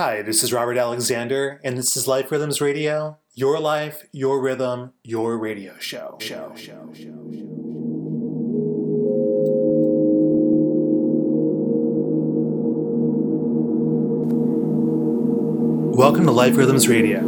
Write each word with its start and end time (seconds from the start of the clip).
Hi, 0.00 0.22
this 0.22 0.44
is 0.44 0.52
Robert 0.52 0.76
Alexander, 0.76 1.60
and 1.64 1.76
this 1.76 1.96
is 1.96 2.06
Life 2.06 2.30
Rhythms 2.30 2.60
Radio. 2.60 3.18
Your 3.34 3.58
life, 3.58 4.04
your 4.12 4.40
rhythm, 4.40 4.92
your 5.02 5.36
radio 5.36 5.76
show. 5.80 6.16
Show, 6.20 6.52
show, 6.54 6.88
show, 6.94 7.32
show. 7.32 7.48
Welcome 15.96 16.26
to 16.26 16.30
Life 16.30 16.56
Rhythms 16.56 16.86
Radio, 16.86 17.18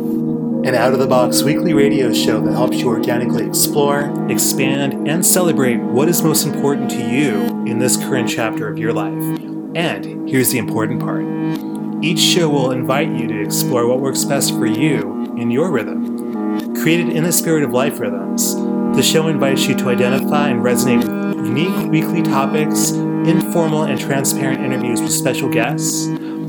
an 0.62 0.76
out 0.76 0.92
of 0.92 1.00
the 1.00 1.08
box 1.08 1.42
weekly 1.42 1.74
radio 1.74 2.12
show 2.12 2.40
that 2.40 2.52
helps 2.52 2.76
you 2.76 2.86
organically 2.86 3.44
explore, 3.44 4.30
expand, 4.30 5.08
and 5.08 5.26
celebrate 5.26 5.78
what 5.78 6.08
is 6.08 6.22
most 6.22 6.46
important 6.46 6.88
to 6.92 7.04
you 7.04 7.66
in 7.66 7.80
this 7.80 7.96
current 7.96 8.28
chapter 8.28 8.68
of 8.68 8.78
your 8.78 8.92
life. 8.92 9.40
And 9.74 10.28
here's 10.28 10.52
the 10.52 10.58
important 10.58 11.00
part 11.00 11.79
each 12.02 12.18
show 12.18 12.48
will 12.48 12.70
invite 12.70 13.08
you 13.08 13.26
to 13.28 13.42
explore 13.42 13.86
what 13.86 14.00
works 14.00 14.24
best 14.24 14.52
for 14.54 14.66
you 14.66 15.34
in 15.36 15.50
your 15.50 15.70
rhythm. 15.70 16.74
Created 16.74 17.10
in 17.10 17.24
the 17.24 17.32
spirit 17.32 17.62
of 17.62 17.72
life 17.72 18.00
rhythms, 18.00 18.54
the 18.96 19.02
show 19.02 19.28
invites 19.28 19.66
you 19.66 19.74
to 19.76 19.88
identify 19.90 20.48
and 20.48 20.62
resonate 20.62 21.06
with 21.06 21.46
unique 21.46 21.90
weekly 21.90 22.22
topics, 22.22 22.92
informal 22.92 23.82
and 23.82 24.00
transparent 24.00 24.62
interviews 24.62 25.02
with 25.02 25.12
special 25.12 25.50
guests, 25.50 26.06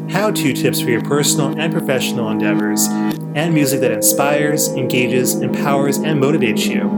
how 0.10 0.32
to 0.32 0.54
tips 0.54 0.80
for 0.80 0.90
your 0.90 1.02
personal 1.02 1.60
and 1.60 1.74
professional 1.74 2.30
endeavors, 2.30 2.88
and 3.36 3.54
music 3.54 3.82
that 3.82 3.92
inspires, 3.92 4.70
engages, 4.70 5.36
empowers, 5.36 5.98
and 5.98 6.22
motivates 6.22 6.66
you. 6.66 6.90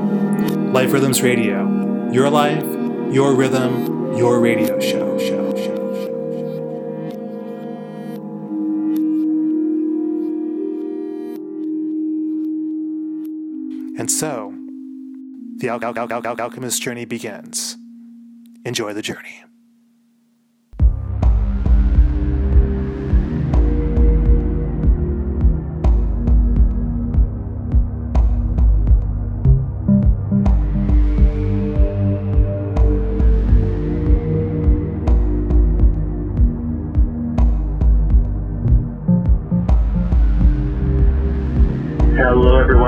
Life 0.72 0.94
Rhythms 0.94 1.23
Radio, 1.23 2.12
your 2.12 2.30
life, 2.30 2.64
your 3.12 3.34
rhythm, 3.34 4.16
your 4.16 4.40
radio 4.40 4.80
show. 4.80 5.17
show, 5.17 5.43
And 13.97 14.09
so, 14.09 14.53
the 15.58 15.69
al- 15.69 15.83
al- 15.83 15.97
al- 15.97 16.11
al- 16.25 16.41
alchemist 16.41 16.81
journey 16.81 17.05
begins. 17.05 17.77
Enjoy 18.66 18.94
the 18.94 19.02
journey. 19.02 19.44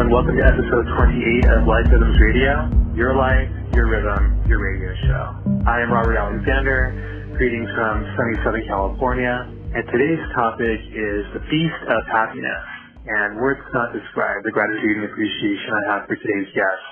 Everyone. 0.05 0.25
Welcome 0.25 0.37
to 0.37 0.45
episode 0.45 0.85
28 0.85 1.49
of 1.49 1.65
Life 1.65 1.89
Rhythms 1.89 2.17
Radio. 2.21 2.69
Your 2.93 3.15
life, 3.17 3.49
your 3.73 3.89
rhythm, 3.89 4.37
your 4.47 4.61
radio 4.61 4.93
show. 5.09 5.23
I 5.65 5.81
am 5.81 5.89
Robert 5.89 6.17
Alexander. 6.17 6.93
Greetings 7.37 7.69
from 7.73 8.05
sunny 8.13 8.37
Southern 8.45 8.65
California. 8.67 9.49
And 9.73 9.83
today's 9.89 10.21
topic 10.37 10.77
is 10.93 11.21
the 11.33 11.41
Feast 11.49 11.81
of 11.89 12.01
Happiness. 12.05 12.65
And 13.07 13.37
words 13.41 13.59
cannot 13.71 13.93
describe 13.93 14.45
the 14.45 14.51
gratitude 14.51 14.97
and 15.01 15.05
appreciation 15.09 15.73
I 15.73 15.83
have 15.93 16.01
for 16.07 16.15
today's 16.15 16.53
guest, 16.53 16.85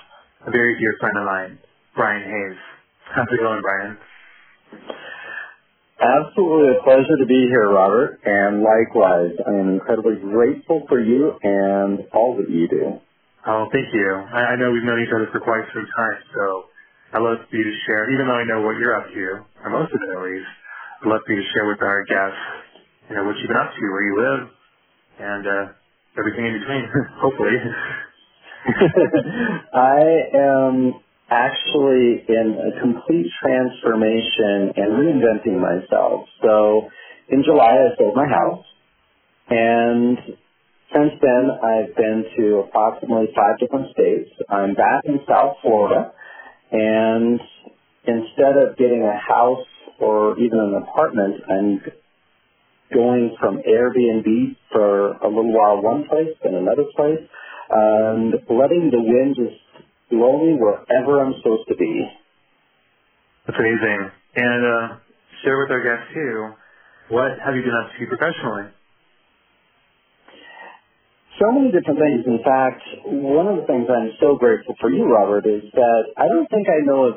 a 0.48 0.52
very 0.52 0.74
dear 0.80 0.94
friend 1.00 1.18
of 1.18 1.26
mine, 1.26 1.60
Brian 1.96 2.26
Hayes. 2.26 2.60
How's 3.14 3.30
it 3.30 3.40
going, 3.40 3.62
Brian? 3.62 3.98
Absolutely 6.04 6.76
a 6.76 6.84
pleasure 6.84 7.18
to 7.18 7.28
be 7.28 7.48
here, 7.48 7.72
Robert. 7.72 8.20
And 8.28 8.62
likewise, 8.62 9.32
I 9.48 9.52
am 9.56 9.70
incredibly 9.80 10.18
grateful 10.20 10.84
for 10.90 11.00
you 11.02 11.34
and 11.44 12.02
all 12.14 12.36
that 12.38 12.52
you 12.52 12.68
do. 12.68 13.00
Oh, 13.48 13.66
thank 13.74 13.88
you. 13.96 14.10
I, 14.36 14.54
I 14.54 14.58
know 14.58 14.72
we've 14.72 14.84
known 14.84 15.02
each 15.02 15.16
other 15.16 15.30
for 15.32 15.40
quite 15.42 15.64
some 15.74 15.88
time, 15.98 16.20
so 16.36 16.66
I'd 17.16 17.24
love 17.24 17.40
for 17.50 17.56
you 17.58 17.64
to 17.66 17.76
share, 17.88 18.12
even 18.14 18.28
though 18.28 18.36
I 18.38 18.46
know 18.46 18.62
what 18.68 18.78
you're 18.78 18.96
up 19.00 19.08
to, 19.10 19.26
or 19.66 19.72
most 19.72 19.94
of 19.96 20.02
it 20.04 20.12
at 20.12 20.24
least, 20.24 20.52
I'd 21.04 21.10
love 21.10 21.22
for 21.26 21.34
you 21.34 21.42
to 21.42 21.50
share 21.56 21.68
with 21.72 21.82
our 21.82 22.04
guests, 22.06 22.44
you 23.10 23.16
know, 23.18 23.26
what 23.26 23.38
you've 23.40 23.48
been 23.50 23.58
up 23.58 23.72
to, 23.74 23.82
where 23.96 24.04
you 24.06 24.16
live, 24.20 24.44
and 25.20 25.48
uh, 25.48 25.66
everything 26.20 26.46
in 26.48 26.54
between, 26.60 26.86
hopefully. 27.24 27.58
I 29.74 30.04
am 30.36 30.94
actually 31.30 32.24
in 32.28 32.58
a 32.60 32.82
complete 32.82 33.28
transformation 33.42 34.74
and 34.76 34.94
reinventing 35.00 35.60
myself. 35.60 36.28
So 36.42 36.90
in 37.30 37.44
July, 37.44 37.72
I 37.72 37.96
sold 37.98 38.16
my 38.16 38.28
house, 38.28 38.66
and 39.50 40.18
since 40.94 41.14
then, 41.22 41.50
I've 41.64 41.96
been 41.96 42.24
to 42.38 42.60
approximately 42.68 43.28
five 43.36 43.58
different 43.60 43.92
states. 43.92 44.30
I'm 44.50 44.76
back 44.76 45.04
in 45.06 45.20
South 45.28 45.58
Florida, 45.62 46.12
and 46.72 47.40
instead 48.06 48.58
of 48.58 48.78
getting 48.78 49.04
a 49.04 49.18
house 49.18 49.66
or 50.00 50.38
even 50.40 50.60
an 50.60 50.84
apartment, 50.84 51.42
I'm 51.50 51.82
going 52.94 53.36
from 53.40 53.62
Airbnb 53.68 54.56
for 54.72 55.14
a 55.14 55.28
little 55.28 55.52
while 55.52 55.82
one 55.82 56.06
place, 56.08 56.36
then 56.44 56.54
another 56.54 56.86
place, 56.96 57.26
and 57.70 58.34
letting 58.50 58.92
the 58.92 59.02
wind 59.02 59.36
just 59.36 59.88
me 60.14 60.58
wherever 60.60 61.22
I'm 61.22 61.34
supposed 61.42 61.68
to 61.70 61.76
be. 61.76 62.06
That's 63.48 63.60
amazing. 63.60 64.12
And 64.36 64.62
uh, 64.66 64.88
share 65.44 65.60
with 65.60 65.72
our 65.72 65.84
guests, 65.84 66.14
too, 66.14 66.54
what 67.10 67.38
have 67.44 67.56
you 67.56 67.62
been 67.62 67.76
up 67.76 67.92
to 68.00 68.08
professionally? 68.08 68.72
so 71.40 71.52
many 71.52 71.72
different 71.72 72.00
things. 72.00 72.24
In 72.26 72.40
fact, 72.44 72.82
one 73.06 73.48
of 73.48 73.58
the 73.58 73.66
things 73.66 73.88
I'm 73.90 74.12
so 74.20 74.36
grateful 74.38 74.76
for 74.80 74.90
you, 74.90 75.06
Robert, 75.06 75.46
is 75.46 75.64
that 75.74 76.04
I 76.18 76.28
don't 76.28 76.50
think 76.50 76.68
I 76.70 76.86
know 76.86 77.06
of 77.06 77.16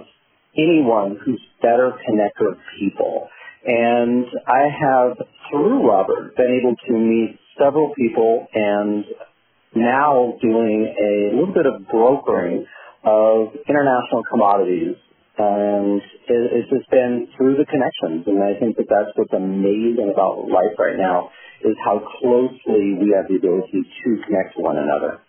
anyone 0.56 1.18
who's 1.24 1.40
better 1.60 1.92
connector 2.08 2.52
of 2.52 2.58
people. 2.78 3.28
And 3.66 4.26
I 4.46 4.68
have, 4.70 5.16
through 5.50 5.88
Robert, 5.88 6.36
been 6.36 6.60
able 6.60 6.76
to 6.88 6.92
meet 6.92 7.38
several 7.58 7.92
people 7.94 8.46
and 8.54 9.04
now 9.74 10.34
doing 10.40 10.94
a 10.96 11.36
little 11.36 11.52
bit 11.52 11.66
of 11.66 11.86
brokering 11.88 12.66
of 13.06 13.54
international 13.70 14.26
commodities. 14.28 14.98
And 15.38 16.00
it, 16.00 16.42
it's 16.58 16.70
just 16.72 16.88
been 16.90 17.28
through 17.36 17.60
the 17.60 17.68
connections. 17.68 18.24
And 18.26 18.42
I 18.42 18.58
think 18.58 18.76
that 18.76 18.88
that's 18.88 19.12
what's 19.14 19.32
amazing 19.32 20.10
about 20.12 20.48
life 20.48 20.74
right 20.80 20.96
now 20.96 21.30
is 21.64 21.76
how 21.84 22.00
closely 22.20 22.98
we 23.00 23.12
have 23.16 23.28
the 23.28 23.36
ability 23.40 23.80
to 23.84 24.08
connect 24.28 24.56
to 24.56 24.64
one 24.64 24.76
another. 24.76 25.20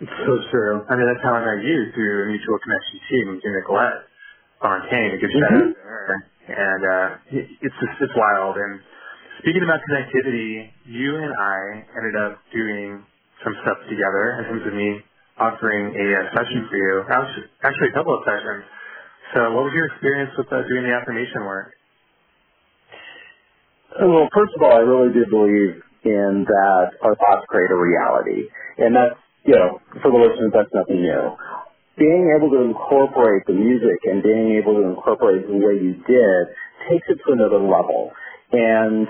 It's 0.00 0.18
so 0.24 0.34
true. 0.54 0.86
I 0.86 0.94
mean, 0.94 1.08
that's 1.10 1.24
how 1.26 1.34
I 1.34 1.42
met 1.42 1.64
you 1.64 1.90
through 1.90 2.14
a 2.22 2.26
mutual 2.30 2.58
connection 2.62 2.96
team, 3.10 3.26
through 3.42 3.54
Nicolette 3.58 4.06
Fontaine, 4.62 5.10
a 5.14 5.18
good 5.18 5.32
shout 5.34 5.50
out 5.50 5.74
to 5.74 5.82
her. 5.82 6.06
And 6.48 6.82
uh, 6.86 7.08
it's 7.34 7.78
just, 7.82 7.96
it's 8.06 8.14
wild. 8.14 8.56
And 8.56 8.78
speaking 9.42 9.64
about 9.64 9.80
connectivity, 9.88 10.70
you 10.86 11.16
and 11.16 11.32
I 11.34 11.82
ended 11.98 12.14
up 12.14 12.38
doing 12.54 13.02
some 13.42 13.54
stuff 13.66 13.78
together 13.90 14.38
in 14.38 14.44
terms 14.52 14.64
of 14.68 14.74
me 14.74 15.02
offering 15.38 15.94
a 15.94 16.06
uh, 16.18 16.22
session 16.34 16.66
for 16.68 16.76
you. 16.76 17.02
Actually, 17.06 17.46
actually, 17.62 17.88
a 17.90 17.96
couple 17.96 18.14
of 18.14 18.22
sessions. 18.26 18.66
So 19.34 19.40
what 19.54 19.70
was 19.70 19.74
your 19.74 19.86
experience 19.92 20.32
with 20.36 20.50
uh, 20.50 20.62
doing 20.66 20.84
the 20.84 20.94
affirmation 20.94 21.44
work? 21.46 21.74
Well, 24.00 24.28
first 24.34 24.52
of 24.56 24.62
all, 24.62 24.72
I 24.72 24.84
really 24.84 25.12
do 25.12 25.24
believe 25.30 25.82
in 26.04 26.46
that 26.46 26.86
our 27.02 27.14
thoughts 27.16 27.44
create 27.48 27.70
a 27.70 27.76
reality. 27.76 28.48
And 28.78 28.94
that's, 28.94 29.18
you 29.44 29.54
know, 29.54 29.80
for 30.02 30.10
the 30.12 30.18
listeners, 30.18 30.52
that's 30.54 30.72
nothing 30.72 31.02
new. 31.02 31.36
Being 31.98 32.30
able 32.36 32.50
to 32.50 32.62
incorporate 32.62 33.42
the 33.46 33.54
music 33.54 33.98
and 34.04 34.22
being 34.22 34.54
able 34.62 34.74
to 34.80 34.84
incorporate 34.86 35.46
the 35.46 35.58
way 35.58 35.74
you 35.82 35.98
did 36.06 36.42
takes 36.88 37.06
it 37.08 37.18
to 37.26 37.32
another 37.32 37.58
level. 37.58 38.12
And 38.52 39.08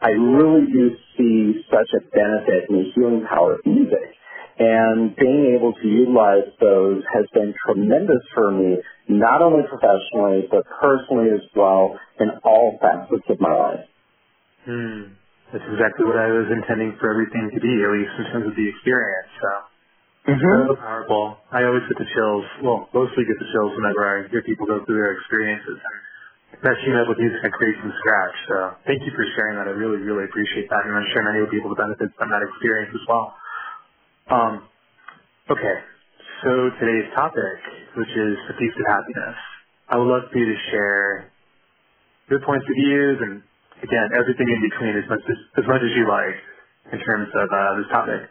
I 0.00 0.10
really 0.10 0.66
do 0.72 0.96
see 1.16 1.62
such 1.70 1.90
a 1.94 2.00
benefit 2.10 2.70
in 2.70 2.76
the 2.76 2.84
healing 2.94 3.26
power 3.28 3.54
of 3.54 3.66
music. 3.66 4.17
And 4.58 5.14
being 5.14 5.54
able 5.54 5.72
to 5.72 5.86
utilize 5.86 6.50
those 6.58 7.02
has 7.14 7.26
been 7.32 7.54
tremendous 7.66 8.22
for 8.34 8.50
me, 8.50 8.82
not 9.08 9.40
only 9.40 9.62
professionally, 9.70 10.50
but 10.50 10.66
personally 10.82 11.30
as 11.30 11.46
well, 11.54 11.94
in 12.18 12.30
all 12.42 12.78
facets 12.82 13.22
of 13.30 13.38
my 13.40 13.54
life. 13.54 13.86
Hmm. 14.66 15.14
That's 15.54 15.64
exactly 15.64 16.04
what 16.04 16.18
I 16.18 16.28
was 16.28 16.50
intending 16.50 16.98
for 17.00 17.08
everything 17.08 17.54
to 17.54 17.60
be, 17.62 17.72
at 17.86 17.90
least 17.94 18.14
in 18.18 18.24
terms 18.34 18.46
of 18.50 18.54
the 18.58 18.66
experience. 18.68 19.30
So. 19.40 19.52
So 20.28 20.76
powerful. 20.76 21.40
I 21.48 21.64
always 21.64 21.88
get 21.88 21.96
the 21.96 22.04
chills. 22.12 22.44
Well, 22.60 22.90
mostly 22.92 23.24
get 23.24 23.40
the 23.40 23.48
chills 23.48 23.72
whenever 23.80 24.04
I 24.04 24.28
hear 24.28 24.42
people 24.44 24.68
go 24.68 24.84
through 24.84 25.00
their 25.00 25.16
experiences 25.16 25.80
matching 26.62 26.94
up 26.98 27.06
with 27.06 27.18
music 27.22 27.38
I 27.44 27.50
create 27.54 27.76
from 27.78 27.92
scratch. 28.02 28.36
So 28.48 28.56
thank 28.88 29.00
you 29.06 29.12
for 29.14 29.24
sharing 29.36 29.56
that. 29.60 29.70
I 29.70 29.74
really, 29.76 30.02
really 30.02 30.24
appreciate 30.26 30.66
that, 30.70 30.82
and 30.84 30.94
I'm 30.96 31.06
sure 31.14 31.22
many 31.22 31.46
people 31.52 31.70
will 31.70 31.78
benefit 31.78 32.10
from 32.18 32.28
that 32.34 32.42
experience 32.42 32.90
as 32.94 33.04
well. 33.06 33.36
Um, 34.30 34.64
okay. 35.50 35.76
So 36.44 36.50
today's 36.80 37.10
topic, 37.14 37.58
which 37.96 38.10
is 38.10 38.34
the 38.48 38.54
feast 38.58 38.76
of 38.80 38.86
happiness, 38.88 39.36
I 39.90 39.98
would 39.98 40.08
love 40.08 40.24
for 40.32 40.38
you 40.38 40.46
to 40.46 40.58
share 40.72 41.32
your 42.30 42.40
points 42.40 42.66
of 42.68 42.74
views 42.76 43.18
and 43.22 43.42
again, 43.82 44.08
everything 44.18 44.48
in 44.48 44.60
between 44.70 44.96
as 44.98 45.08
much 45.10 45.22
as, 45.28 45.38
as 45.58 45.66
much 45.68 45.82
as 45.82 45.92
you 45.96 46.08
like 46.08 46.36
in 46.92 47.00
terms 47.04 47.28
of 47.34 47.48
uh, 47.52 47.76
this 47.78 47.88
topic. 47.92 48.22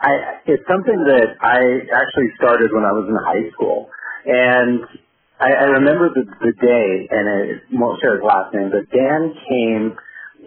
I, 0.00 0.12
it's 0.46 0.64
something 0.68 1.00
that 1.08 1.36
I 1.42 1.60
actually 1.92 2.30
started 2.36 2.70
when 2.72 2.84
I 2.84 2.92
was 2.92 3.06
in 3.08 3.16
high 3.16 3.50
school. 3.52 3.90
And 4.26 4.80
I, 5.40 5.50
I 5.52 5.64
remember 5.80 6.10
the, 6.14 6.24
the 6.24 6.54
day, 6.60 7.08
and 7.10 7.24
I 7.28 7.40
won't 7.72 8.00
share 8.00 8.16
his 8.16 8.24
last 8.24 8.54
name, 8.54 8.70
but 8.70 8.90
Dan 8.92 9.34
came 9.48 9.96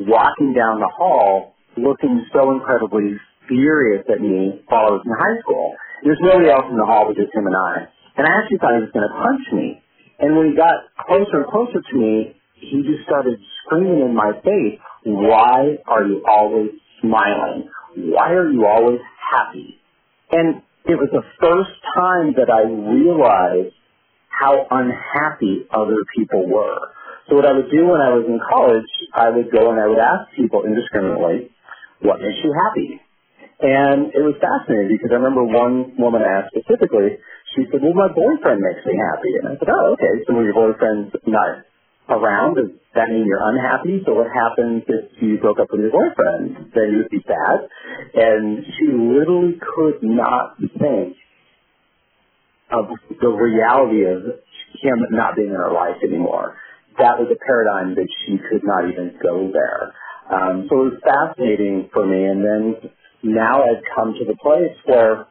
walking 0.10 0.54
down 0.54 0.80
the 0.80 0.92
hall 0.96 1.53
looking 1.78 2.26
so 2.34 2.52
incredibly 2.52 3.18
furious 3.48 4.06
at 4.10 4.22
me 4.22 4.64
while 4.68 4.88
I 4.88 4.92
was 4.98 5.04
in 5.06 5.14
high 5.14 5.40
school. 5.42 5.76
There's 6.04 6.20
nobody 6.22 6.50
else 6.50 6.68
in 6.70 6.78
the 6.78 6.86
hall 6.86 7.08
but 7.08 7.16
just 7.16 7.34
him 7.34 7.48
and 7.48 7.56
I. 7.56 7.88
And 8.18 8.28
I 8.28 8.32
actually 8.44 8.60
thought 8.60 8.76
he 8.78 8.86
was 8.86 8.94
going 8.94 9.08
to 9.08 9.16
punch 9.16 9.46
me. 9.54 9.82
And 10.20 10.38
when 10.38 10.52
he 10.52 10.56
got 10.56 10.88
closer 11.00 11.44
and 11.44 11.48
closer 11.50 11.82
to 11.82 11.96
me, 11.98 12.36
he 12.56 12.84
just 12.84 13.04
started 13.04 13.40
screaming 13.66 14.06
in 14.06 14.16
my 14.16 14.32
face, 14.44 14.80
why 15.04 15.80
are 15.88 16.06
you 16.06 16.24
always 16.28 16.72
smiling? 17.02 17.70
Why 17.96 18.32
are 18.32 18.50
you 18.50 18.66
always 18.66 19.02
happy? 19.20 19.80
And 20.32 20.62
it 20.86 20.96
was 20.96 21.10
the 21.12 21.24
first 21.40 21.76
time 21.96 22.36
that 22.38 22.52
I 22.52 22.68
realized 22.68 23.76
how 24.28 24.68
unhappy 24.70 25.66
other 25.72 26.04
people 26.16 26.48
were. 26.48 26.80
So 27.30 27.36
what 27.36 27.46
I 27.46 27.54
would 27.54 27.72
do 27.72 27.88
when 27.88 28.02
I 28.02 28.12
was 28.12 28.26
in 28.28 28.40
college, 28.44 28.90
I 29.14 29.30
would 29.30 29.52
go 29.52 29.72
and 29.72 29.80
I 29.80 29.88
would 29.88 30.00
ask 30.00 30.36
people 30.36 30.64
indiscriminately, 30.66 31.53
what 32.04 32.22
makes 32.22 32.40
you 32.44 32.52
happy? 32.52 33.00
And 33.64 34.12
it 34.12 34.20
was 34.20 34.36
fascinating 34.44 35.00
because 35.00 35.16
I 35.16 35.24
remember 35.24 35.48
one 35.48 35.96
woman 35.96 36.20
asked 36.20 36.52
specifically, 36.52 37.16
she 37.56 37.64
said, 37.72 37.80
well, 37.80 37.96
my 37.96 38.12
boyfriend 38.12 38.60
makes 38.60 38.84
me 38.84 39.00
happy. 39.00 39.40
And 39.40 39.46
I 39.48 39.54
said, 39.56 39.72
oh, 39.72 39.96
okay. 39.96 40.14
So 40.28 40.36
when 40.36 40.44
your 40.44 40.58
boyfriend's 40.58 41.16
not 41.24 41.64
around, 42.12 42.60
does 42.60 42.76
that 42.96 43.08
mean 43.08 43.24
you're 43.24 43.40
unhappy? 43.40 44.04
So 44.04 44.20
what 44.20 44.28
happens 44.36 44.84
if 44.88 45.16
you 45.24 45.40
broke 45.40 45.64
up 45.64 45.72
with 45.72 45.80
your 45.80 45.96
boyfriend? 45.96 46.76
Then 46.76 46.86
you 46.92 46.98
would 47.08 47.14
be 47.14 47.24
sad. 47.24 47.72
And 48.20 48.68
she 48.76 48.92
literally 48.92 49.56
could 49.64 50.04
not 50.04 50.60
think 50.60 51.16
of 52.74 52.90
the 53.22 53.30
reality 53.30 54.04
of 54.04 54.44
him 54.82 54.98
not 55.12 55.36
being 55.36 55.50
in 55.50 55.56
her 55.56 55.72
life 55.72 56.04
anymore. 56.04 56.58
That 56.98 57.18
was 57.18 57.30
a 57.32 57.40
paradigm 57.40 57.96
that 57.96 58.10
she 58.26 58.38
could 58.38 58.64
not 58.64 58.90
even 58.90 59.16
go 59.22 59.52
there. 59.54 59.94
Um, 60.32 60.68
so 60.70 60.88
it 60.88 60.94
was 60.94 61.02
fascinating 61.04 61.90
for 61.94 62.06
me. 62.06 62.26
And 62.26 62.44
then 62.44 62.76
now 63.24 63.64
I've 63.64 63.84
come 63.96 64.14
to 64.20 64.26
the 64.26 64.38
place 64.42 64.78
where 64.86 65.28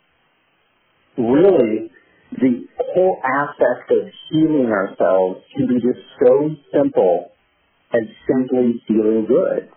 really 1.19 1.91
the 2.33 2.67
whole 2.95 3.19
aspect 3.25 3.91
of 3.93 4.09
healing 4.31 4.71
ourselves 4.73 5.41
can 5.57 5.69
be 5.69 5.77
just 5.77 6.01
so 6.25 6.51
simple 6.75 7.33
as 7.95 8.03
simply 8.29 8.83
feeling 8.89 9.27
good. 9.29 9.69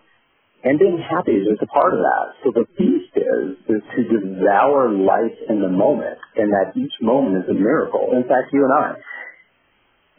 And 0.64 0.80
being 0.80 1.00
happy 1.00 1.34
is 1.34 1.58
a 1.62 1.68
part 1.68 1.94
of 1.94 2.00
that. 2.00 2.28
So 2.44 2.52
the 2.54 2.66
feast 2.78 3.16
is, 3.16 3.58
is 3.78 3.84
to 3.96 4.04
devour 4.12 4.92
life 4.92 5.38
in 5.50 5.62
the 5.62 5.70
moment, 5.70 6.20
and 6.36 6.52
that 6.54 6.74
each 6.76 6.94
moment 7.02 7.46
is 7.46 7.50
a 7.50 7.54
miracle. 7.54 8.10
In 8.14 8.24
fact, 8.24 8.52
you 8.54 8.66
and 8.66 8.74
I, 8.74 8.94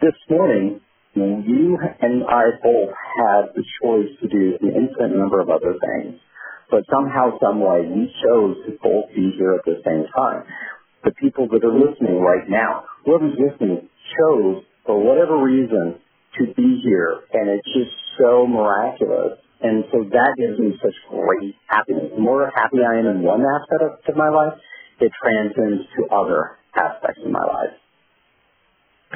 this 0.02 0.14
morning, 0.30 0.80
you 1.24 1.78
and 2.00 2.24
I 2.24 2.44
both 2.62 2.90
had 3.18 3.42
the 3.54 3.64
choice 3.82 4.12
to 4.20 4.28
do 4.28 4.58
an 4.60 4.68
infinite 4.68 5.16
number 5.16 5.40
of 5.40 5.48
other 5.48 5.74
things 5.80 6.20
but 6.70 6.82
somehow, 6.90 7.38
some 7.38 7.60
way, 7.60 7.86
we 7.86 8.10
chose 8.22 8.56
to 8.66 8.72
both 8.82 9.06
be 9.14 9.30
here 9.38 9.54
at 9.54 9.64
the 9.64 9.78
same 9.86 10.06
time. 10.16 10.42
The 11.04 11.12
people 11.12 11.46
that 11.48 11.62
are 11.62 11.72
listening 11.72 12.18
right 12.18 12.48
now, 12.48 12.84
whoever's 13.04 13.38
listening, 13.38 13.88
chose 14.18 14.64
for 14.84 14.98
whatever 14.98 15.38
reason 15.38 15.94
to 16.38 16.42
be 16.54 16.80
here, 16.82 17.22
and 17.32 17.48
it's 17.50 17.68
just 17.70 17.94
so 18.18 18.46
miraculous. 18.46 19.38
And 19.62 19.84
so 19.92 20.04
that 20.10 20.34
gives 20.36 20.58
me 20.58 20.74
such 20.82 20.94
great 21.08 21.54
happiness. 21.68 22.10
The 22.14 22.20
more 22.20 22.50
happy 22.54 22.78
I 22.82 22.98
am 22.98 23.06
in 23.06 23.22
one 23.22 23.42
aspect 23.46 24.08
of 24.08 24.16
my 24.16 24.28
life, 24.28 24.58
it 25.00 25.12
transcends 25.22 25.86
to 25.96 26.14
other 26.14 26.58
aspects 26.74 27.22
of 27.24 27.30
my 27.30 27.44
life. 27.44 27.74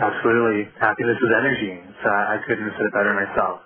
Absolutely. 0.01 0.73
Happiness 0.81 1.19
is 1.21 1.33
energy. 1.39 1.81
So 2.03 2.09
I 2.11 2.39
couldn't 2.49 2.65
have 2.65 2.75
said 2.79 2.87
it 2.89 2.95
better 2.95 3.15
myself. 3.15 3.61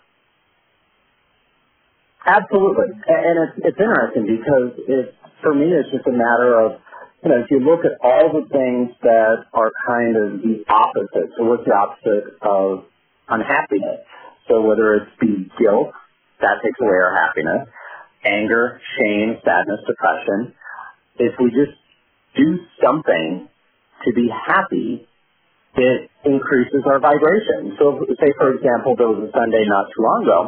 Absolutely, 2.26 2.92
and 3.08 3.36
it's 3.48 3.56
it's 3.64 3.80
interesting 3.80 4.26
because 4.28 4.76
it 4.88 5.14
for 5.42 5.54
me 5.54 5.72
it's 5.72 5.88
just 5.90 6.06
a 6.06 6.12
matter 6.12 6.60
of 6.60 6.80
you 7.24 7.30
know 7.30 7.40
if 7.40 7.50
you 7.50 7.60
look 7.60 7.80
at 7.86 7.96
all 8.04 8.28
the 8.28 8.44
things 8.52 8.92
that 9.02 9.46
are 9.54 9.72
kind 9.88 10.16
of 10.16 10.42
the 10.44 10.64
opposite. 10.68 11.32
So 11.38 11.44
what's 11.48 11.64
the 11.64 11.72
opposite 11.72 12.36
of 12.42 12.84
unhappiness? 13.28 14.04
So 14.48 14.60
whether 14.62 14.96
it's 14.96 15.12
be 15.20 15.48
guilt, 15.58 15.92
that 16.42 16.60
takes 16.62 16.76
away 16.80 16.92
our 16.92 17.16
happiness, 17.16 17.68
anger, 18.24 18.80
shame, 19.00 19.38
sadness, 19.44 19.80
depression. 19.88 20.54
If 21.18 21.34
we 21.40 21.50
just 21.50 21.76
do 22.36 22.58
something 22.84 23.48
to 24.04 24.12
be 24.14 24.28
happy, 24.28 25.08
it 25.76 26.10
increases 26.24 26.82
our 26.86 27.00
vibration. 27.00 27.76
So 27.78 28.04
say 28.20 28.30
for 28.38 28.54
example 28.54 28.94
there 28.96 29.08
was 29.08 29.28
a 29.28 29.30
Sunday 29.32 29.64
not 29.66 29.90
too 29.94 30.02
long 30.02 30.20
ago 30.22 30.40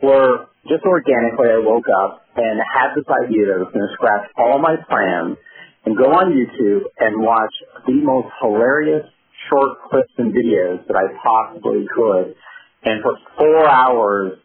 where 0.00 0.46
just 0.68 0.84
organically, 0.84 1.46
I 1.46 1.62
woke 1.62 1.86
up 1.86 2.26
and 2.36 2.58
had 2.74 2.94
this 2.98 3.06
idea 3.06 3.46
that 3.46 3.54
I 3.54 3.62
was 3.62 3.72
going 3.72 3.86
to 3.86 3.94
scratch 3.94 4.26
all 4.36 4.58
my 4.58 4.74
plans 4.90 5.38
and 5.86 5.96
go 5.96 6.10
on 6.10 6.34
YouTube 6.34 6.90
and 6.98 7.22
watch 7.22 7.54
the 7.86 8.02
most 8.02 8.28
hilarious 8.42 9.06
short 9.48 9.78
clips 9.88 10.10
and 10.18 10.34
videos 10.34 10.82
that 10.88 10.98
I 10.98 11.06
possibly 11.22 11.86
could. 11.94 12.34
And 12.82 13.02
for 13.02 13.14
four 13.38 13.70
hours, 13.70 14.38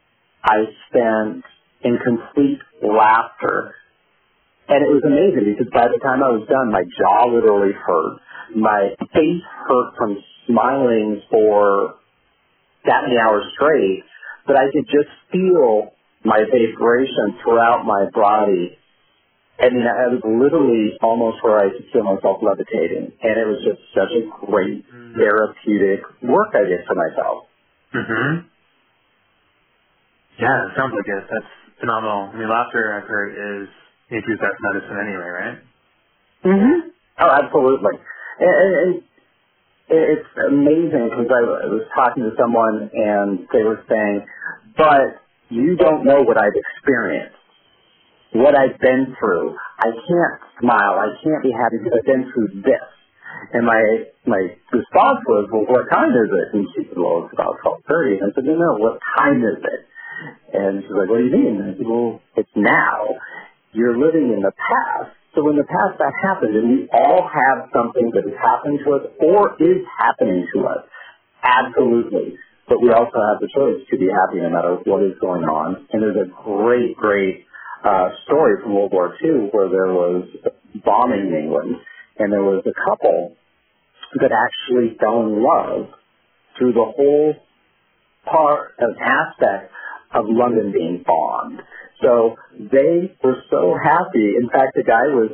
I 0.45 0.69
spent 0.89 1.43
in 1.81 1.97
complete 2.05 2.61
laughter. 2.81 3.73
And 4.69 4.85
it 4.85 4.91
was 4.93 5.01
amazing 5.03 5.57
because 5.57 5.73
by 5.73 5.89
the 5.89 5.99
time 6.05 6.21
I 6.21 6.29
was 6.29 6.47
done, 6.47 6.71
my 6.71 6.85
jaw 6.85 7.25
literally 7.33 7.73
hurt. 7.73 8.21
My 8.55 8.89
face 9.13 9.43
hurt 9.67 9.95
from 9.97 10.17
smiling 10.47 11.21
for 11.29 11.95
that 12.85 13.03
many 13.03 13.17
hours 13.17 13.45
straight, 13.55 14.03
but 14.47 14.57
I 14.57 14.65
could 14.71 14.85
just 14.85 15.09
feel 15.31 15.93
my 16.23 16.43
vibration 16.49 17.39
throughout 17.43 17.85
my 17.85 18.05
body. 18.13 18.77
And 19.59 19.77
I 19.85 20.09
was 20.09 20.21
literally 20.25 20.97
almost 21.01 21.43
where 21.43 21.59
I 21.59 21.69
could 21.69 21.85
feel 21.93 22.03
myself 22.03 22.41
levitating. 22.41 23.13
And 23.21 23.33
it 23.37 23.45
was 23.45 23.61
just 23.61 23.81
such 23.93 24.09
a 24.09 24.25
great 24.49 24.81
mm-hmm. 24.89 25.13
therapeutic 25.19 26.01
work 26.23 26.49
I 26.57 26.65
did 26.65 26.81
for 26.87 26.95
myself. 26.97 27.45
Mm-hmm. 27.93 28.47
Yeah, 30.41 30.65
it 30.65 30.71
sounds 30.73 30.93
like 30.97 31.05
it. 31.05 31.23
That's 31.29 31.51
phenomenal. 31.79 32.33
I 32.33 32.37
mean, 32.37 32.49
laughter, 32.49 32.97
I've 32.97 33.07
heard, 33.07 33.37
is 33.37 33.69
nature's 34.09 34.39
best 34.41 34.57
medicine 34.65 34.97
anyway, 34.97 35.29
right? 35.29 35.57
Mm-hmm. 36.45 36.89
Oh, 37.21 37.29
absolutely. 37.29 38.01
And, 38.39 38.75
and 38.95 39.03
it's 39.89 40.29
amazing 40.49 41.09
because 41.11 41.29
I 41.31 41.67
was 41.69 41.85
talking 41.95 42.23
to 42.23 42.31
someone 42.39 42.89
and 42.93 43.47
they 43.53 43.63
were 43.63 43.83
saying, 43.89 44.25
but 44.77 45.21
you 45.49 45.77
don't 45.77 46.05
know 46.05 46.23
what 46.23 46.37
I've 46.41 46.55
experienced, 46.55 47.35
what 48.33 48.57
I've 48.57 48.79
been 48.79 49.15
through. 49.19 49.57
I 49.79 49.91
can't 49.91 50.39
smile. 50.61 50.99
I 50.99 51.09
can't 51.23 51.43
be 51.43 51.51
happy 51.51 51.77
because 51.83 51.99
I've 51.99 52.07
been 52.07 52.31
through 52.33 52.61
this. 52.63 52.87
And 53.53 53.65
my 53.65 53.81
my 54.27 54.41
response 54.71 55.19
was, 55.27 55.49
well, 55.51 55.65
what 55.67 55.89
time 55.89 56.11
is 56.11 56.29
it? 56.31 56.47
And 56.55 56.67
she 56.75 56.83
said, 56.89 56.97
well, 56.97 57.25
it's 57.25 57.33
about 57.33 57.57
12.30. 57.89 58.21
And 58.21 58.31
I 58.31 58.35
said, 58.35 58.45
no, 58.45 58.55
no, 58.55 58.71
what 58.79 58.99
time 59.17 59.39
is 59.43 59.59
it? 59.63 59.81
And 60.53 60.83
she's 60.83 60.91
like, 60.91 61.09
what 61.09 61.19
do 61.19 61.25
you 61.25 61.31
mean? 61.33 61.61
And 61.61 61.75
I 61.75 61.77
said, 61.77 61.87
well, 61.87 62.21
it's 62.37 62.51
now. 62.55 63.17
You're 63.73 63.97
living 63.97 64.33
in 64.33 64.41
the 64.41 64.51
past. 64.51 65.15
So 65.35 65.47
in 65.49 65.55
the 65.55 65.63
past 65.63 65.97
that 65.99 66.11
happened, 66.23 66.55
and 66.55 66.67
we 66.69 66.89
all 66.91 67.23
have 67.23 67.69
something 67.71 68.11
that 68.13 68.23
has 68.27 68.37
happened 68.39 68.79
to 68.83 68.99
us 68.99 69.03
or 69.19 69.55
is 69.59 69.83
happening 69.99 70.47
to 70.53 70.67
us. 70.67 70.83
Absolutely 71.43 72.37
but 72.71 72.81
we 72.81 72.87
also 72.87 73.19
have 73.27 73.43
the 73.43 73.51
choice 73.51 73.83
to 73.91 73.97
be 73.97 74.07
happy 74.07 74.39
no 74.39 74.49
matter 74.49 74.79
what 74.85 75.03
is 75.03 75.11
going 75.19 75.43
on. 75.43 75.85
And 75.91 76.01
there's 76.01 76.15
a 76.15 76.31
great, 76.31 76.95
great 76.95 77.43
uh, 77.83 78.15
story 78.23 78.63
from 78.63 78.73
World 78.73 78.93
War 78.93 79.13
II 79.21 79.51
where 79.51 79.67
there 79.67 79.91
was 79.91 80.23
bombing 80.79 81.27
in 81.27 81.35
England, 81.35 81.75
and 82.17 82.31
there 82.31 82.43
was 82.43 82.63
a 82.63 82.71
couple 82.87 83.35
that 84.15 84.31
actually 84.31 84.95
fell 85.01 85.19
in 85.27 85.43
love 85.43 85.91
through 86.57 86.71
the 86.71 86.87
whole 86.95 87.33
part 88.23 88.71
of 88.79 88.95
aspect 89.03 89.73
of 90.15 90.25
London 90.29 90.71
being 90.71 91.03
bombed. 91.05 91.59
So 92.01 92.35
they 92.57 93.15
were 93.23 93.37
so 93.49 93.77
happy. 93.81 94.33
In 94.41 94.49
fact, 94.49 94.75
the 94.75 94.83
guy 94.83 95.07
was 95.13 95.31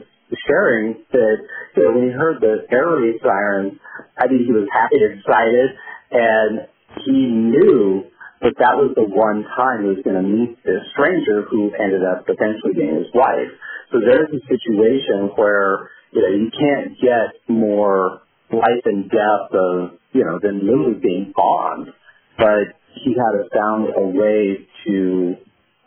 sharing 0.47 1.03
that 1.11 1.37
you 1.75 1.83
know, 1.83 1.91
when 1.95 2.03
he 2.09 2.11
heard 2.11 2.41
the 2.41 2.67
air 2.71 2.87
raid 2.99 3.15
sirens, 3.23 3.79
I 4.17 4.27
mean, 4.27 4.45
he 4.45 4.51
was 4.51 4.67
happy, 4.71 4.99
and 4.99 5.19
excited, 5.19 5.69
and 6.11 6.67
he 7.05 7.27
knew 7.31 8.03
that 8.41 8.53
that 8.59 8.77
was 8.77 8.93
the 8.95 9.07
one 9.07 9.43
time 9.55 9.83
he 9.83 9.89
was 9.97 10.03
going 10.03 10.19
to 10.19 10.27
meet 10.27 10.61
this 10.63 10.83
stranger 10.93 11.47
who 11.49 11.71
ended 11.73 12.03
up 12.03 12.25
potentially 12.25 12.73
being 12.75 12.95
his 12.95 13.09
wife. 13.13 13.49
So 13.91 13.99
there's 14.03 14.29
a 14.29 14.41
situation 14.45 15.31
where, 15.35 15.89
you 16.11 16.21
know, 16.21 16.33
you 16.35 16.49
can't 16.51 16.99
get 16.99 17.39
more 17.47 18.21
life 18.51 18.83
and 18.85 19.09
death 19.09 19.49
of, 19.53 19.97
you 20.13 20.23
know, 20.23 20.39
than 20.41 20.61
literally 20.61 20.99
being 21.01 21.33
bombed. 21.35 21.89
But 22.37 22.77
he 22.93 23.15
had 23.17 23.33
to 23.41 23.49
found 23.55 23.89
a 23.95 24.05
way 24.05 24.67
to 24.85 25.35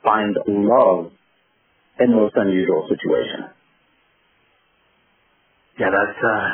find 0.03 0.37
love 0.47 1.13
in 2.01 2.15
most 2.15 2.35
unusual 2.37 2.89
situations. 2.89 3.53
Yeah, 5.79 5.89
that's 5.89 6.19
uh, 6.21 6.49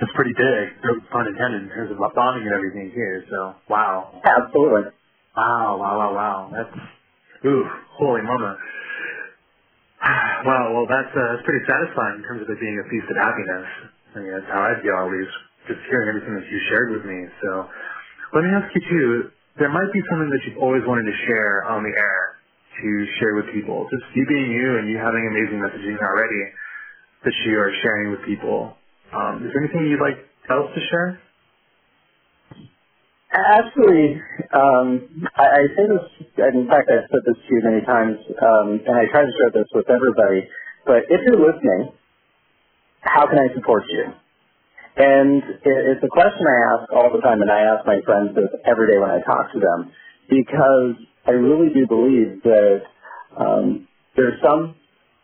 that's 0.00 0.12
pretty 0.14 0.34
big. 0.38 0.78
No 0.86 1.00
pun 1.10 1.26
intended 1.26 1.66
in 1.66 1.70
terms 1.70 1.90
of 1.90 1.98
bonding 2.14 2.46
and 2.46 2.54
everything 2.54 2.90
here. 2.94 3.24
So 3.30 3.54
wow. 3.68 4.14
Absolutely. 4.22 4.94
Wow, 5.36 5.78
wow, 5.78 5.94
wow, 5.98 6.12
wow. 6.14 6.38
That's 6.54 6.74
ooh, 7.46 7.64
holy 7.98 8.22
mama. 8.22 8.58
Wow, 10.46 10.70
well 10.70 10.86
that's 10.86 11.10
uh, 11.10 11.34
that's 11.34 11.42
pretty 11.42 11.66
satisfying 11.66 12.22
in 12.22 12.24
terms 12.24 12.46
of 12.46 12.48
it 12.48 12.60
being 12.62 12.78
a 12.78 12.86
feast 12.86 13.10
of 13.10 13.18
happiness. 13.18 13.66
I 14.14 14.16
mean 14.22 14.30
that's 14.30 14.46
how 14.54 14.62
I 14.62 14.78
feel 14.78 14.94
always 14.94 15.26
just 15.66 15.82
hearing 15.90 16.08
everything 16.14 16.38
that 16.38 16.46
you 16.46 16.58
shared 16.70 16.94
with 16.94 17.02
me. 17.02 17.26
So 17.42 17.66
let 18.38 18.46
me 18.46 18.50
ask 18.54 18.70
you 18.70 18.82
too, 18.86 19.10
there 19.58 19.68
might 19.74 19.90
be 19.90 19.98
something 20.06 20.30
that 20.30 20.42
you've 20.46 20.62
always 20.62 20.86
wanted 20.86 21.10
to 21.10 21.16
share 21.26 21.66
on 21.66 21.82
the 21.82 21.90
air 21.90 22.27
to 22.82 22.88
share 23.18 23.34
with 23.34 23.50
people. 23.52 23.86
Just 23.90 24.04
you 24.14 24.24
being 24.28 24.50
you 24.50 24.78
and 24.78 24.88
you 24.90 24.96
having 24.98 25.26
amazing 25.26 25.58
messaging 25.58 25.98
already 25.98 26.42
that 27.24 27.34
you 27.46 27.58
are 27.58 27.72
sharing 27.82 28.10
with 28.10 28.22
people. 28.24 28.76
Um, 29.12 29.42
is 29.46 29.52
there 29.52 29.62
anything 29.62 29.86
you'd 29.90 30.00
like 30.00 30.18
else 30.50 30.70
to 30.74 30.82
share? 30.90 31.20
Actually, 33.28 34.16
um, 34.56 35.28
I, 35.36 35.44
I 35.44 35.62
say 35.76 35.84
this, 35.84 36.06
in 36.54 36.64
fact, 36.64 36.88
I've 36.88 37.04
said 37.12 37.22
this 37.28 37.36
to 37.36 37.48
you 37.52 37.60
many 37.60 37.84
times, 37.84 38.16
um, 38.40 38.80
and 38.80 38.94
I 38.96 39.04
try 39.12 39.20
to 39.20 39.32
share 39.36 39.52
this 39.52 39.68
with 39.74 39.84
everybody, 39.90 40.48
but 40.86 41.04
if 41.12 41.20
you're 41.26 41.36
listening, 41.36 41.92
how 43.00 43.28
can 43.28 43.38
I 43.38 43.52
support 43.54 43.84
you? 43.92 44.04
And 44.96 45.42
it, 45.44 45.78
it's 45.92 46.02
a 46.02 46.08
question 46.08 46.42
I 46.48 46.58
ask 46.72 46.92
all 46.92 47.12
the 47.12 47.20
time, 47.20 47.42
and 47.42 47.50
I 47.50 47.68
ask 47.68 47.84
my 47.86 48.00
friends 48.04 48.34
this 48.34 48.48
every 48.64 48.88
day 48.88 48.98
when 48.98 49.10
I 49.10 49.20
talk 49.20 49.52
to 49.52 49.60
them, 49.60 49.92
because 50.28 50.96
I 51.26 51.32
really 51.32 51.72
do 51.74 51.86
believe 51.86 52.42
that 52.44 52.80
um, 53.36 53.88
there's 54.16 54.40
some 54.44 54.76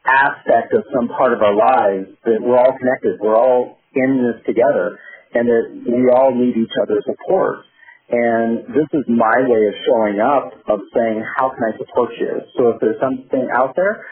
aspect 0.06 0.72
of 0.74 0.84
some 0.92 1.08
part 1.08 1.32
of 1.32 1.40
our 1.42 1.56
lives 1.56 2.12
that 2.24 2.40
we're 2.40 2.58
all 2.58 2.76
connected, 2.78 3.20
we're 3.20 3.36
all 3.36 3.78
in 3.94 4.20
this 4.20 4.44
together, 4.46 4.98
and 5.34 5.48
that 5.48 5.66
we 5.72 6.08
all 6.12 6.34
need 6.34 6.56
each 6.56 6.74
other's 6.82 7.04
support. 7.04 7.64
And 8.10 8.68
this 8.76 8.88
is 8.92 9.04
my 9.08 9.40
way 9.48 9.64
of 9.68 9.74
showing 9.88 10.20
up, 10.20 10.52
of 10.68 10.80
saying, 10.92 11.24
how 11.36 11.50
can 11.50 11.64
I 11.64 11.72
support 11.78 12.12
you? 12.20 12.44
So 12.56 12.76
if 12.76 12.80
there's 12.80 13.00
something 13.00 13.48
out 13.52 13.74
there, 13.76 14.04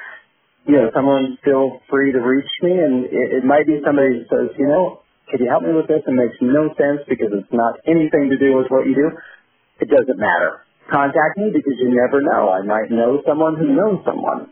you 0.67 0.77
know, 0.77 0.91
someone 0.95 1.39
feel 1.45 1.81
free 1.91 2.13
to 2.13 2.21
reach 2.21 2.49
me, 2.63 2.73
and 2.73 3.05
it, 3.07 3.43
it 3.43 3.45
might 3.45 3.67
be 3.67 3.81
somebody 3.85 4.23
who 4.23 4.25
says, 4.31 4.57
you 4.59 4.67
know, 4.67 5.03
can 5.31 5.41
you 5.45 5.51
help 5.51 5.63
me 5.63 5.73
with 5.75 5.89
this? 5.89 6.03
It 6.07 6.13
makes 6.15 6.37
no 6.41 6.69
sense 6.77 7.05
because 7.09 7.33
it's 7.33 7.53
not 7.53 7.81
anything 7.87 8.31
to 8.31 8.39
do 8.39 8.57
with 8.57 8.69
what 8.69 8.87
you 8.87 8.95
do. 8.95 9.11
It 9.81 9.89
doesn't 9.91 10.19
matter. 10.19 10.63
Contact 10.91 11.39
me 11.39 11.51
because 11.53 11.79
you 11.79 11.95
never 11.95 12.21
know. 12.23 12.51
I 12.51 12.63
might 12.63 12.91
know 12.91 13.23
someone 13.27 13.57
who 13.57 13.75
knows 13.75 14.03
someone. 14.05 14.51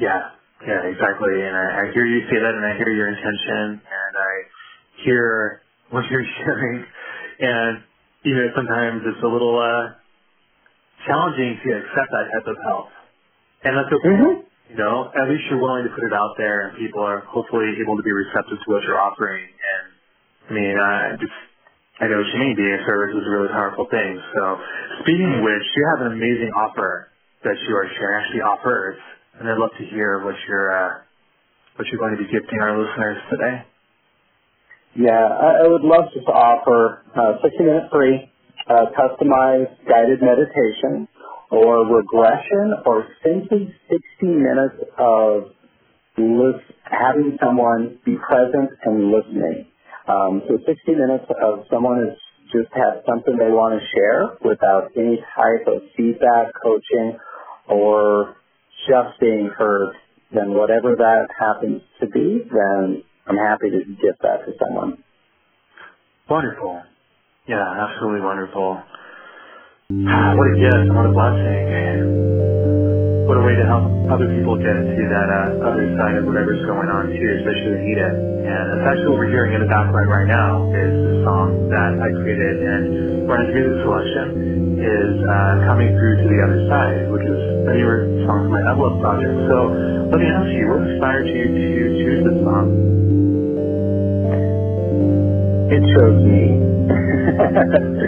Yeah, 0.00 0.34
yeah, 0.66 0.82
exactly. 0.90 1.34
And 1.42 1.56
I, 1.56 1.66
I 1.88 1.92
hear 1.92 2.06
you 2.06 2.20
say 2.28 2.36
that, 2.36 2.54
and 2.54 2.64
I 2.66 2.76
hear 2.76 2.90
your 2.92 3.08
intention, 3.08 3.80
and 3.80 4.12
I 4.16 4.32
hear 5.04 5.62
what 5.90 6.04
you're 6.10 6.24
sharing. 6.38 6.84
And, 7.40 7.82
you 8.24 8.34
know, 8.34 8.48
sometimes 8.56 9.02
it's 9.06 9.22
a 9.22 9.28
little 9.28 9.58
uh, 9.58 9.94
challenging 11.06 11.58
to 11.64 11.68
accept 11.78 12.10
that 12.12 12.26
type 12.34 12.46
of 12.48 12.56
help. 12.68 12.88
And 13.64 13.76
that's 13.76 13.92
okay. 13.92 14.08
Mm-hmm. 14.08 14.36
You 14.70 14.78
know, 14.78 15.10
at 15.14 15.30
least 15.30 15.44
you're 15.50 15.62
willing 15.62 15.84
to 15.84 15.90
put 15.94 16.04
it 16.04 16.12
out 16.12 16.34
there 16.38 16.68
and 16.68 16.78
people 16.78 17.02
are 17.02 17.20
hopefully 17.26 17.78
able 17.82 17.96
to 17.96 18.02
be 18.02 18.12
receptive 18.12 18.58
to 18.58 18.66
what 18.66 18.82
you're 18.82 18.98
offering. 19.00 19.46
And, 19.46 19.86
I 20.50 20.52
mean, 20.54 20.76
I 20.78 21.12
just, 21.20 21.38
I 21.96 22.12
know 22.12 22.20
what 22.20 22.28
you 22.28 22.38
mean. 22.44 22.54
Being 22.56 22.76
a 22.76 22.84
service 22.84 23.16
is 23.16 23.24
a 23.24 23.32
really 23.32 23.48
powerful 23.48 23.88
thing. 23.88 24.20
So, 24.36 24.42
speaking 25.00 25.32
of 25.32 25.40
which, 25.40 25.64
you 25.76 25.82
have 25.96 26.00
an 26.04 26.12
amazing 26.12 26.52
offer 26.52 27.08
that 27.44 27.56
you 27.64 27.72
are 27.72 27.88
sharing, 27.96 28.16
actually 28.20 28.44
offers. 28.44 28.98
And 29.40 29.48
I'd 29.48 29.56
love 29.56 29.72
to 29.80 29.84
hear 29.88 30.20
what 30.24 30.36
you're, 30.48 30.68
uh, 30.76 31.00
what 31.76 31.88
you're 31.88 32.00
going 32.00 32.16
to 32.16 32.20
be 32.20 32.28
gifting 32.28 32.60
our 32.60 32.76
listeners 32.76 33.16
today. 33.32 33.56
Yeah, 34.96 35.24
I, 35.24 35.64
I 35.64 35.68
would 35.68 35.84
love 35.84 36.12
to 36.12 36.20
offer 36.28 37.04
uh, 37.16 37.40
60 37.40 37.64
minute 37.64 37.88
free 37.92 38.28
uh, 38.68 38.92
customized 38.92 39.76
guided 39.88 40.20
meditation 40.20 41.08
or 41.50 41.84
regression 41.84 42.76
or 42.84 43.08
simply 43.24 43.72
60 43.88 44.00
minutes 44.22 44.84
of 44.98 45.52
having 46.84 47.36
someone 47.42 47.98
be 48.04 48.16
present 48.16 48.70
and 48.84 49.12
listening. 49.12 49.66
Um, 50.08 50.42
so 50.48 50.58
60 50.64 50.94
minutes 50.94 51.24
of 51.42 51.66
someone 51.70 52.06
has 52.06 52.16
just 52.52 52.72
had 52.72 53.02
something 53.06 53.36
they 53.36 53.50
want 53.50 53.80
to 53.80 53.86
share 53.90 54.38
without 54.44 54.90
any 54.96 55.18
type 55.34 55.66
of 55.66 55.82
feedback, 55.96 56.52
coaching, 56.62 57.18
or 57.68 58.36
just 58.86 59.18
being 59.20 59.50
heard. 59.56 59.94
Then 60.32 60.54
whatever 60.54 60.94
that 60.96 61.28
happens 61.38 61.82
to 62.00 62.06
be, 62.06 62.42
then 62.50 63.02
I'm 63.26 63.36
happy 63.36 63.70
to 63.70 63.78
give 63.84 64.16
that 64.22 64.46
to 64.46 64.52
someone. 64.62 65.02
Wonderful. 66.28 66.82
Yeah, 67.48 67.88
absolutely 67.88 68.20
wonderful. 68.20 68.82
What 69.88 70.48
a 70.48 70.58
gift, 70.58 70.90
what 70.94 71.06
a 71.06 71.12
blessing. 71.12 72.35
What 73.26 73.42
a 73.42 73.42
way 73.42 73.58
to 73.58 73.66
help 73.66 73.90
other 74.06 74.30
people 74.30 74.54
get 74.54 74.70
to 74.70 75.02
that 75.10 75.28
uh, 75.34 75.66
other 75.66 75.82
side 75.98 76.14
of 76.14 76.30
whatever's 76.30 76.62
going 76.62 76.86
on 76.86 77.10
too, 77.10 77.30
especially 77.42 77.74
who 77.74 77.82
need. 77.82 77.98
And 77.98 78.62
that's 78.70 78.94
actually 78.94 79.10
what 79.10 79.26
we're 79.26 79.34
hearing 79.34 79.58
in 79.58 79.66
the 79.66 79.70
background 79.70 80.06
right 80.06 80.30
now 80.30 80.70
is 80.70 80.94
the 80.94 81.26
song 81.26 81.66
that 81.66 81.98
I 81.98 82.08
created 82.22 82.62
and 82.62 83.26
Brian's 83.26 83.50
music 83.50 83.82
selection 83.82 84.78
is 84.78 85.14
uh, 85.26 85.66
coming 85.66 85.90
through 85.98 86.22
to 86.22 86.26
the 86.30 86.38
other 86.38 86.60
side, 86.70 87.10
which 87.10 87.26
is 87.26 87.40
a 87.66 87.74
newer 87.74 88.06
song 88.30 88.46
from 88.46 88.54
my 88.54 88.62
Uplift 88.62 89.02
project. 89.02 89.34
So 89.50 89.74
let 90.14 90.22
me 90.22 90.30
ask 90.30 90.46
you, 90.54 90.70
what 90.70 90.86
inspired 90.86 91.26
you 91.26 91.50
to 91.50 91.66
choose 91.98 92.20
this 92.30 92.38
song? 92.46 92.66
It 95.66 95.82
chose 95.98 96.18
me. 96.22 96.62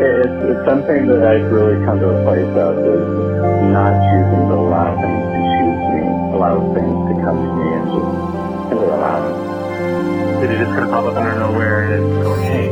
it's, 0.00 0.36
it's 0.40 0.64
something 0.64 1.04
that 1.12 1.20
I've 1.20 1.52
really 1.52 1.84
come 1.84 2.00
to 2.00 2.16
a 2.16 2.18
place 2.24 2.48
of 2.56 3.35
not 3.72 3.92
choosing 4.10 4.48
to 4.48 4.54
allow 4.54 4.94
things 5.00 5.24
to 5.30 5.38
choose 5.54 5.82
me, 5.92 6.02
allow 6.34 6.54
things 6.74 6.96
to 7.08 7.14
come 7.22 7.38
to 7.38 7.50
me 7.54 7.66
and 7.76 7.86
just 7.90 8.10
simply 8.68 8.88
allow 8.92 9.18
them. 9.22 9.36
Did 10.40 10.50
it 10.50 10.58
just 10.58 10.72
kind 10.72 10.84
of 10.84 10.90
pop 10.90 11.04
up 11.06 11.16
out 11.16 11.32
of 11.32 11.38
nowhere 11.38 11.82
and 11.84 11.92
it's 11.96 12.22
going, 12.22 12.42
hey, 12.42 12.66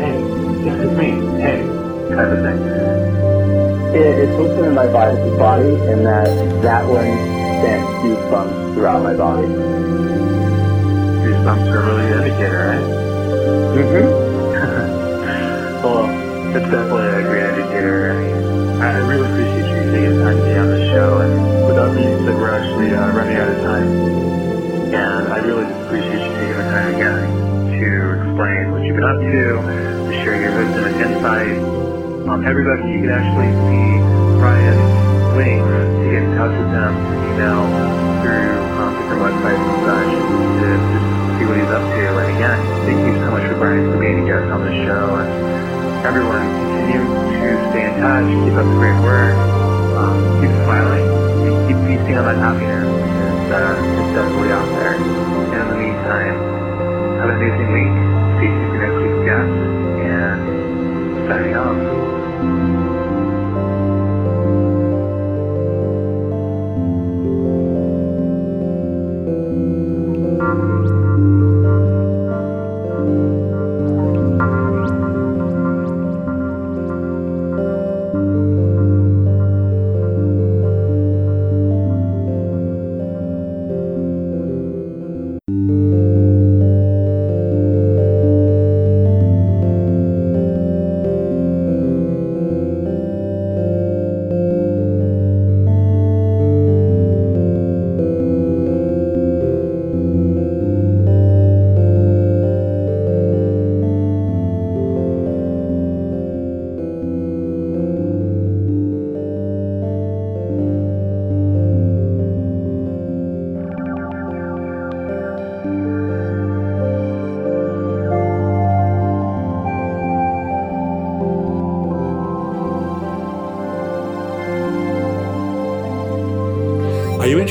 hey, 0.00 0.18
this 0.64 0.76
is 0.80 0.92
me, 0.98 1.10
hey, 1.40 1.60
kind 2.14 2.30
of 2.32 2.40
thing? 2.42 2.58
It, 3.94 4.26
it's 4.26 4.58
in 4.58 4.74
my 4.74 4.86
body, 4.90 5.14
body 5.38 5.74
and 5.86 6.04
that 6.04 6.26
that 6.62 6.84
one 6.88 7.06
sent 7.62 7.86
goosebumps 8.02 8.74
throughout 8.74 9.02
my 9.04 9.14
body. 9.14 9.46
Goosebumps 11.22 11.70
are 11.70 11.82
really 11.86 12.06
an 12.10 12.18
indicator, 12.24 12.58
right? 12.74 12.82
Mm-hmm. 13.78 14.08
well, 15.84 16.06
it's 16.56 16.70
definitely 16.70 17.06
a 17.06 17.22
great 17.22 17.44
indicator. 17.44 18.10
I 18.82 18.98
really 18.98 19.30
appreciate 19.30 19.63
the 20.02 20.18
time 20.26 20.38
to 20.38 20.44
be 20.44 20.54
on 20.58 20.68
the 20.74 20.82
show. 20.90 21.22
And 21.22 21.34
without 21.70 21.94
me, 21.94 22.02
said 22.26 22.34
we're 22.34 22.50
actually 22.50 22.90
uh, 22.90 23.14
running 23.14 23.36
out 23.38 23.48
of 23.48 23.58
time. 23.62 23.88
And 24.90 25.22
I 25.30 25.38
really 25.38 25.66
appreciate 25.86 26.18
you 26.18 26.30
taking 26.34 26.58
the 26.58 26.66
time 26.74 26.94
again 26.94 27.22
to 27.78 27.88
explain 28.18 28.62
what 28.74 28.82
you've 28.82 28.98
been 28.98 29.06
up 29.06 29.18
to, 29.22 29.44
to 30.10 30.12
share 30.22 30.38
your 30.40 30.54
wisdom 30.58 30.82
and 30.90 30.96
insight. 30.98 31.58
Um, 32.26 32.42
everybody, 32.42 32.90
you 32.90 33.06
can 33.06 33.12
actually 33.14 33.50
see 33.70 33.86
Brian's 34.38 34.90
links 35.38 35.70
to 35.70 36.04
get 36.10 36.22
in 36.26 36.30
touch 36.38 36.54
with 36.54 36.70
him, 36.74 36.92
email, 37.30 37.62
through 38.22 38.50
um, 38.80 38.90
different 38.98 39.20
websites 39.22 39.62
and 39.62 39.78
such, 39.84 40.10
to 40.10 40.66
just 40.66 41.06
see 41.38 41.44
what 41.46 41.56
he's 41.58 41.70
up 41.70 41.84
to. 41.84 42.02
And 42.18 42.28
again, 42.34 42.58
thank 42.86 42.98
you 42.98 43.14
so 43.22 43.28
much 43.30 43.44
for 43.46 43.58
Brian 43.62 43.90
for 43.92 43.98
being 43.98 44.22
a 44.22 44.26
guest 44.26 44.50
on 44.50 44.62
the 44.62 44.74
show. 44.86 45.22
And 45.22 45.28
everyone, 46.06 46.42
continue 46.82 47.04
to 47.04 47.70
stay 47.70 47.84
in 47.84 47.94
touch, 48.00 48.26
keep 48.42 48.54
up 48.56 48.66
the 48.66 48.78
great 48.78 48.98
work, 49.02 49.53
keep 50.40 50.50
smiling, 50.64 51.23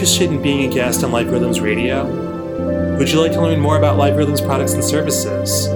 interested 0.04 0.34
in 0.34 0.42
being 0.42 0.70
a 0.70 0.74
guest 0.74 1.02
on 1.06 1.14
Life 1.14 1.32
Rhythms 1.32 1.62
Radio? 1.62 2.06
Would 2.98 3.10
you 3.10 3.22
like 3.22 3.32
to 3.32 3.42
learn 3.42 3.58
more 3.58 3.78
about 3.78 3.98
Life 3.98 4.18
Rhythms 4.18 4.42
products 4.42 4.74
and 4.74 4.84
services? 4.84 5.68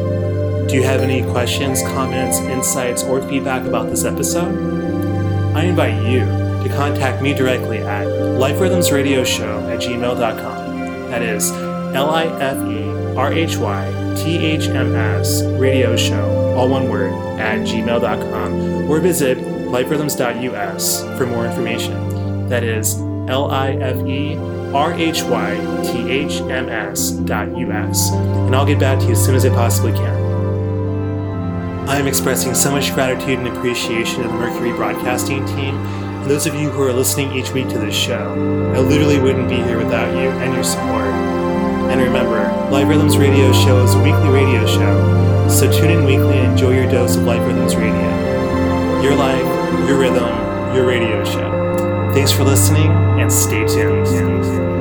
Do 0.70 0.76
you 0.76 0.84
have 0.84 1.00
any 1.00 1.22
questions, 1.32 1.82
comments, 1.84 2.40
insights, 2.40 3.04
or 3.04 3.22
feedback 3.22 3.66
about 3.66 3.90
this 3.90 4.04
episode? 4.04 5.56
I 5.56 5.64
invite 5.64 6.06
you 6.06 6.26
to 6.26 6.76
contact 6.76 7.22
me 7.22 7.34
directly 7.34 7.78
at 7.78 8.06
liferhythmsradioshow 8.06 9.74
at 9.74 9.80
gmail.com. 9.80 11.10
That 11.10 11.22
is 11.22 11.50
L 11.96 12.10
I 12.10 12.26
F 12.26 12.58
E 12.68 13.16
R 13.16 13.32
H 13.32 13.56
Y 13.56 14.14
T 14.18 14.40
H 14.40 14.68
M 14.68 14.94
S 14.94 15.42
radio 15.58 15.96
show, 15.96 16.54
all 16.54 16.68
one 16.68 16.90
word, 16.90 17.14
at 17.40 17.62
gmail.com, 17.62 18.92
or 18.92 19.00
visit 19.00 19.38
liferhythms.us 19.38 21.18
for 21.18 21.26
more 21.26 21.46
information. 21.46 22.50
That 22.50 22.66
is 22.66 22.98
L 23.28 23.52
I 23.52 23.72
F 23.72 24.06
E 24.06 24.38
R 24.74 24.94
H 24.94 25.24
Y 25.24 25.82
T 25.84 26.10
H 26.10 26.42
M 26.42 26.70
S 26.70 27.12
dot 27.12 27.56
US. 27.58 28.12
And 28.12 28.56
I'll 28.56 28.66
get 28.66 28.80
back 28.80 29.00
to 29.00 29.06
you 29.06 29.12
as 29.12 29.24
soon 29.24 29.36
as 29.36 29.46
I 29.46 29.50
possibly 29.50 29.94
can. 29.94 30.28
I 31.88 31.98
am 31.98 32.08
expressing 32.08 32.54
so 32.54 32.70
much 32.70 32.94
gratitude 32.94 33.40
and 33.40 33.48
appreciation 33.48 34.22
to 34.22 34.28
the 34.28 34.34
Mercury 34.34 34.74
Broadcasting 34.74 35.46
team 35.46 35.76
and 36.28 36.30
those 36.30 36.46
of 36.46 36.54
you 36.54 36.70
who 36.70 36.82
are 36.82 36.92
listening 36.92 37.32
each 37.32 37.52
week 37.52 37.70
to 37.70 37.78
this 37.78 37.96
show. 37.96 38.34
I 38.76 38.80
literally 38.80 39.20
wouldn't 39.20 39.48
be 39.48 39.56
here 39.56 39.78
without 39.78 40.12
you 40.12 40.30
and 40.30 40.54
your 40.54 40.66
support. 40.66 41.08
And 41.90 42.02
remember, 42.02 42.42
Life 42.70 42.90
Rhythms 42.90 43.18
Radio 43.18 43.54
Show 43.54 43.82
is 43.86 43.96
a 43.96 44.04
weekly 44.04 44.28
radio 44.28 44.66
show, 44.66 45.48
so 45.48 45.72
tune 45.72 45.92
in 45.92 46.04
weekly 46.04 46.38
and 46.40 46.52
enjoy 46.52 46.76
your 46.76 46.92
dose 46.92 47.16
of 47.16 47.24
Life 47.24 47.42
Rhythms 47.48 47.78
Radio. 47.78 49.02
Your 49.02 49.16
life, 49.16 49.88
your 49.88 49.98
rhythm, 49.98 50.76
your 50.76 50.86
radio 50.86 51.24
show. 51.24 51.57
Thanks 52.18 52.32
for 52.32 52.46
listening 52.46 52.90
and 53.20 53.32
stay 53.32 53.64
tuned. 53.68 54.77